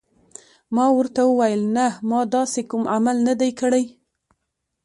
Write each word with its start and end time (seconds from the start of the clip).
ما 0.75 0.85
ورته 0.97 1.21
وویل: 1.25 1.61
نه، 1.75 1.85
ما 2.09 2.19
داسې 2.35 2.61
کوم 2.69 2.83
عمل 2.93 3.17
نه 3.27 3.33
دی 3.39 3.51
کړی. 3.59 3.83